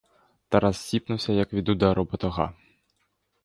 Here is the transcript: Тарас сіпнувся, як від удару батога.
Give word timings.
Тарас 0.49 0.77
сіпнувся, 0.77 1.31
як 1.33 1.53
від 1.53 1.69
удару 1.69 2.03
батога. 2.11 2.53